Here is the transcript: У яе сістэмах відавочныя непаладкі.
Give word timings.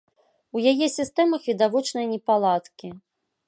У 0.57 0.63
яе 0.71 0.87
сістэмах 0.93 1.41
відавочныя 1.51 2.09
непаладкі. 2.15 2.87